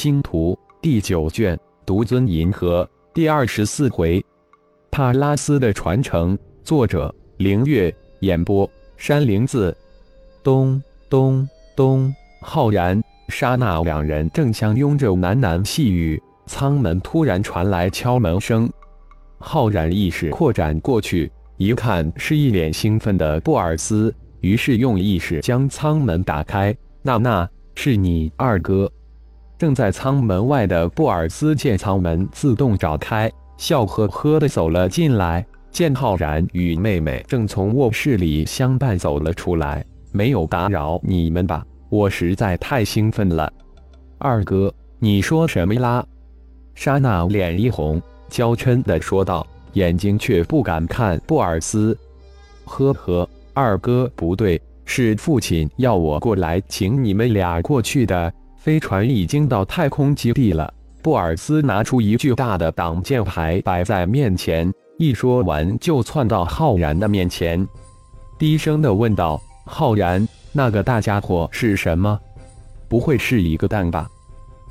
[0.00, 4.24] 星图第九卷独尊银河第二十四回，
[4.92, 6.38] 帕拉斯的传承。
[6.62, 7.92] 作者：凌月。
[8.20, 9.76] 演播：山灵子。
[10.40, 10.80] 咚
[11.10, 12.14] 咚咚！
[12.40, 18.70] 浩然、沙娜两人正相拥着喃喃细语，舱门突然传来敲门声。
[19.38, 26.72] 浩然意识扩展过去，一看是一脸兴奋的布尔斯，于是用意识将舱门打开。
[27.02, 28.88] 娜娜，是你二哥。
[29.58, 35.44] 正在舱门外的布尔斯见舱门自动找开，笑呵呵的走了进来。
[35.70, 41.64] 见浩然与妹妹正从卧室里相伴走了出来，没有打扰你们吧？
[41.90, 43.52] 我实在太兴奋了。
[44.16, 46.04] 二哥，你说什么啦？
[46.74, 51.96] 莎娜脸一红，娇嗔的说道，眼睛却不敢看布尔斯。
[52.64, 58.32] 呵呵，二哥不对，是父亲要我过来请你们俩过去的。
[58.68, 60.70] 飞船已经到太空基地了。
[61.00, 64.70] 布尔斯拿出一巨大的挡箭牌摆在面前。
[64.98, 67.66] 一说完，就窜到浩然的面前，
[68.38, 72.20] 低声的问道：“浩然，那个大家伙是什么？
[72.88, 74.06] 不会是一个蛋吧？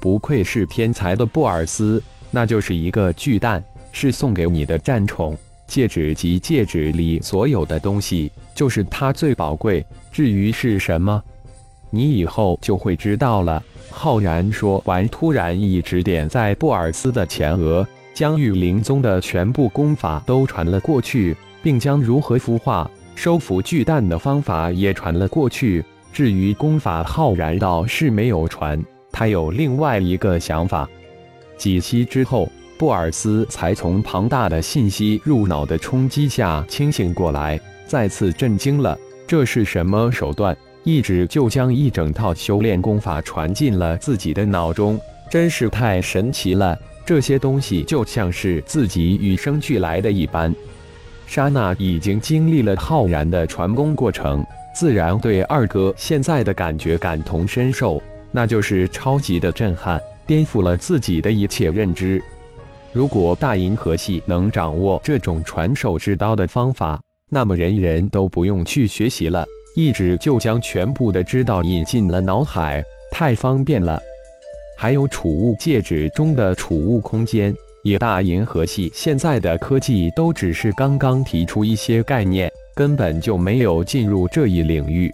[0.00, 3.62] 不愧是天才的布尔斯，那就是一个巨蛋，
[3.92, 9.84] 是送给你的战宠戒指及戒指里所有的东西，就是它最宝贵。
[10.10, 11.22] 至于是什么，
[11.92, 17.86] 你以后就会知道了。”浩然说完，突然一指点在布尔斯的前额。
[18.14, 25.82] 将玉灵宗的全部功法都传了过去，并将如何孵化、收服巨蛋的方法也传了过去。
[26.12, 28.78] 至于功法，浩然倒是没有传，
[29.10, 30.86] 他有另外一个想法。
[31.56, 32.46] 几息之后，
[32.76, 38.98] 布尔斯才从庞大的信息入脑的冲击下清醒过来，再次震惊了。
[39.26, 40.54] 这是什么手段？
[40.84, 46.78] 一指就将一整套修炼功法传进了自己的脑中，真是太神奇了。
[47.04, 50.54] 这些东西就像是自己与生俱来的一般。
[51.26, 62.22] 莎娜已经经历了浩然的传功过程，自然对二哥现在的感觉感同身受，那就是超级的震撼，颠覆了自己的一切认知。
[62.92, 74.00] 如果大银河系能掌握这种传授之刀的方法，那么人人都不用去学习了，一指就将全部的知道引进了脑海，太方便了。
[74.76, 85.12] 还有储物戒指中的储物空间，也大银河系现在的科技都只是刚刚提出一些概念，根本就没有进入这一领域。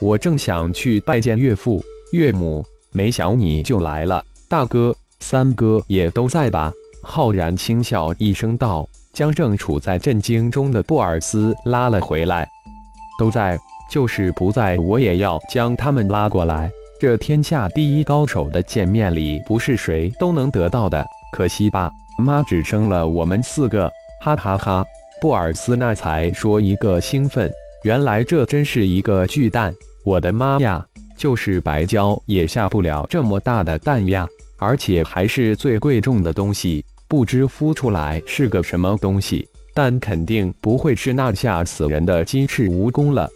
[0.00, 4.24] 我正想去拜见岳父岳母，没想你就来了。
[4.48, 6.72] 大哥、三哥也都在吧？
[7.02, 12.48] 浩然轻笑一声道，将正处在震惊中的布尔斯拉了回来。
[13.18, 13.58] 都在，
[13.94, 16.68] 就是不在，我也要将他们拉过来。
[16.98, 21.06] 这天下第一高手的见面礼，不是谁都能得到的。
[21.30, 21.88] 可惜吧，
[22.18, 23.88] 妈只生了我们四个，
[24.20, 24.84] 哈哈哈！
[25.20, 27.48] 布尔斯那才说一个兴奋，
[27.84, 29.72] 原来这真是一个巨蛋！
[30.04, 30.84] 我的妈呀，
[31.16, 34.26] 就是白胶也下不了这么大的蛋呀！
[34.58, 43.30] 而且还是最贵重的东西，不知孵出来是个什么东西，但肯定不会是那吓死人的金翅蜈蚣了。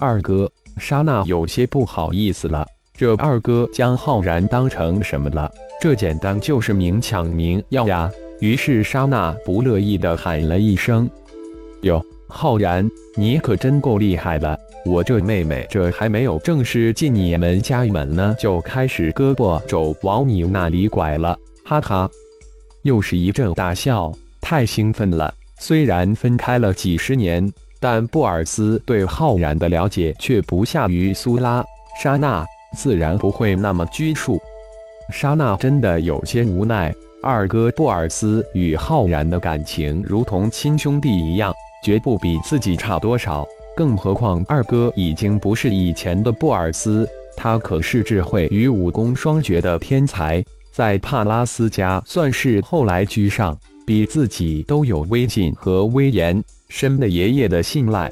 [0.00, 2.66] 二哥，莎娜有些不好意思了。
[2.94, 5.50] 这二哥将浩然当成什么了？
[5.78, 8.10] 这简单就是明抢明要呀！
[8.40, 11.08] 于是莎娜不乐意地喊了一声
[11.82, 14.58] ：“哟，浩然，你可真够厉害的！
[14.86, 22.08] 我这妹妹这还没有正式进你们家门呢，就开始胳膊肘往你那里拐了，哈哈！”
[22.84, 25.34] 又是一阵大笑，太兴奋了。
[25.58, 27.46] 虽然分开了几十年，
[27.80, 31.64] 但布尔斯对浩然的了解却不下于苏拉、
[32.00, 32.46] 莎娜。
[32.76, 34.40] 自然不会那么拘束。
[35.12, 36.94] 莎娜真的有些无奈。
[37.20, 41.52] 二哥布尔斯与浩然的感情如同亲兄弟一样，
[41.84, 43.44] 绝不比自己差多少。
[43.76, 53.58] 更何况二哥已经不是以前的布尔斯，他可是智慧与武功双绝的天才，在帕拉斯家算是后来居上，
[53.90, 58.08] 比自己都有威信和威严，深得爷爷的信赖。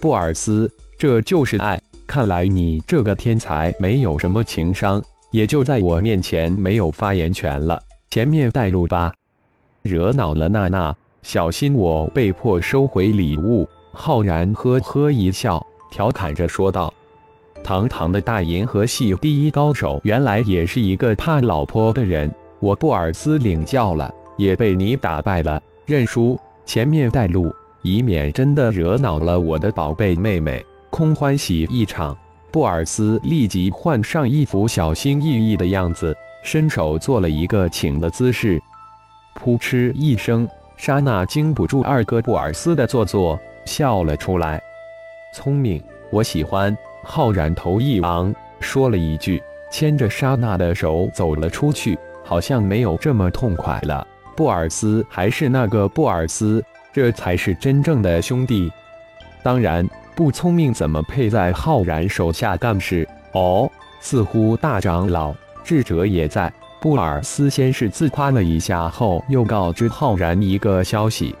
[0.00, 0.68] 布尔斯，
[0.98, 1.80] 这就是爱。
[2.08, 5.00] 看来你这个天才没有什么情商，
[5.30, 7.80] 也就在我面前没有发言权了。
[8.10, 9.14] 前面带路吧，
[9.82, 10.92] 惹恼了娜娜，
[11.22, 13.64] 小心我被迫收回礼物。
[13.92, 16.92] 浩然呵呵一笑，调侃着说道
[17.62, 22.28] ：“堂堂的大银河系第一高手，原来也是一个怕老婆的人。
[22.58, 25.60] 我布尔斯领教了，也被你打败了。
[25.84, 32.16] 认输，前面带路，以免真的惹恼了我的宝贝妹妹。”空欢喜一场，
[32.50, 38.58] 布尔斯立即换上一副小心翼翼的样子，伸手做了一个请的姿势。
[39.38, 44.62] 噗嗤一声，莎娜经不住二哥布尔斯的做作，笑了出来。
[45.34, 46.74] 聪明，我喜欢。
[47.04, 54.06] 浩然头一昂，说了一句，牵着莎娜的手走了出去，好像没有这么痛快了。
[54.36, 56.62] 布尔斯还是那个布尔斯，
[56.92, 58.70] 这才是真正的兄弟。
[59.42, 63.08] 当然，不聪明怎么配在浩然手下干事？
[63.32, 65.34] 哦，似乎大长老
[65.64, 66.52] 智者也在。
[66.78, 71.34] 布尔斯先是自夸了一下，后又告知浩然一个消息：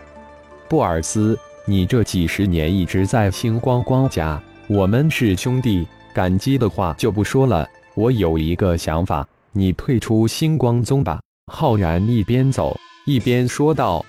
[0.66, 7.68] 布尔斯，你这几十年一直在星光光家，我们是兄弟，感激的话就不说了。
[7.94, 11.20] 我有一个想法，你退出星光宗吧。
[11.52, 12.76] 浩然一边走
[13.06, 14.04] 一边说道：“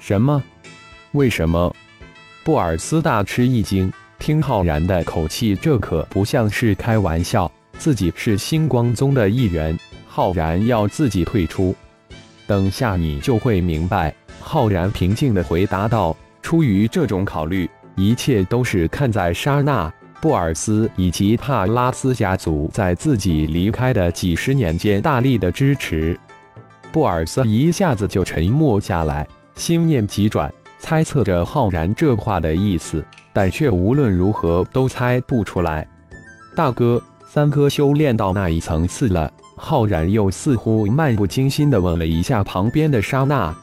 [0.00, 0.42] 什么？
[1.12, 1.70] 为什么？”
[2.42, 7.52] 布尔斯大吃一惊，听浩然的口气，这可不像是开玩笑。
[7.76, 9.78] 自己是星光宗的一员。
[10.06, 11.76] 浩然要自己退出，
[12.46, 14.14] 等下你就会明白。
[14.40, 19.92] 浩然平静地回答道：“出于这种考虑，一切都是看在莎娜、
[20.22, 26.18] 布尔斯以及帕拉斯家族在自己离开的几十年间大力的支持。”
[26.92, 33.02] 布尔斯一下子就沉默下来，心念急转，猜测着浩然这话的意思，
[33.32, 35.88] 但却无论如何都猜不出来。
[36.54, 39.32] 大哥，三哥修炼到那一层次了？
[39.56, 43.54] 浩然又似乎漫不经心地问了一下旁边的莎娜：“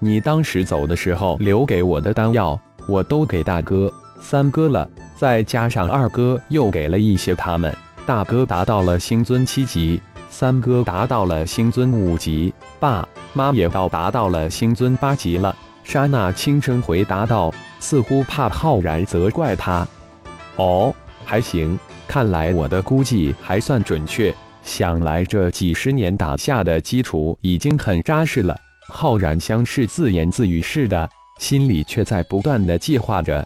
[0.00, 7.72] 你当时走的时候留给我的丹药，我都给大哥、三哥了，再加上二哥又给了一些他们。
[8.04, 10.00] 大哥达到了星尊七级，
[10.40, 15.52] 三哥达到了星尊五级，爸妈也到达到了星尊八级了。”
[15.82, 19.84] 莎娜轻声回答道，似乎怕浩然责怪他。
[20.54, 20.94] “哦，
[21.24, 21.76] 还行，
[22.06, 24.32] 看来我的估计还算准确。”
[24.62, 28.56] 想来这几十年打下的基础已经很扎实了。
[28.86, 33.44] 浩然相视自言自语似的，心里却在不断的计划着：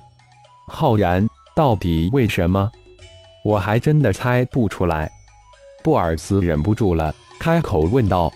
[0.69, 2.71] 浩然到底为什么？
[3.43, 5.11] 我还真的猜不出来。
[5.83, 8.33] 布尔斯忍不住了，开口问道：“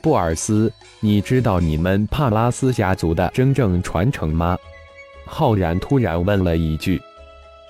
[0.00, 4.56] 布尔斯，你知道你们帕拉斯家族的真正传承吗？”
[5.26, 7.00] 浩然突然问了一句：“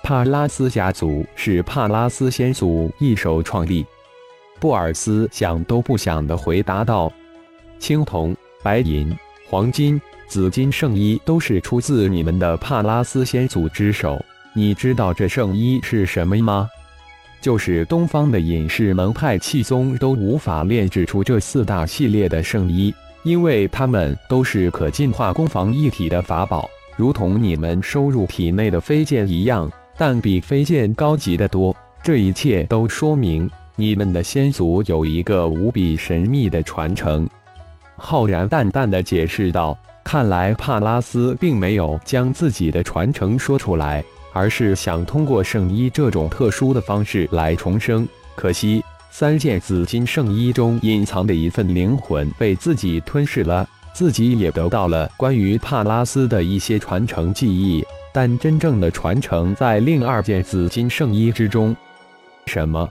[0.05, 3.84] 帕拉斯家族是帕拉斯先祖一手创立。”
[4.60, 7.11] 布尔斯想都不想地回答道
[7.81, 9.16] ：“青铜、白银、
[9.49, 14.22] 黄金、紫金圣衣都是出自你们的帕拉斯先祖之手。
[14.52, 16.69] 你知道这圣衣是什么吗？
[17.40, 31.75] 就是东方的隐士门派气宗都无法炼制出这四大系列的圣衣，因为它们都是可进化攻防一体的法宝，如同你们收入体内的飞剑一样，但比飞剑高级的多。
[32.02, 33.50] 这一切都说明。”
[33.81, 37.31] 你们的先祖有一个无比神秘的传承，
[37.94, 44.02] 浩然淡淡的解释道：“看来帕拉斯并没有将自己的传承说出来，
[44.38, 48.06] 而是想通过圣衣这种特殊的方式来重生。
[48.37, 48.81] 可惜
[49.11, 61.75] 三件紫金圣衣中隐藏的一份灵魂被自己吞噬了，自己也得到了关于帕拉斯的一些传承记忆，但真正的传承在另二件紫金圣衣之中。
[62.46, 62.88] 什么？”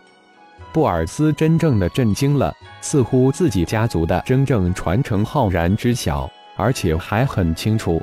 [0.74, 8.02] 布尔斯真正的震惊了，似乎自己家族的真正传承浩然知晓，而且还很清楚。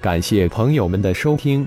[0.00, 1.66] 感谢朋友们的收听，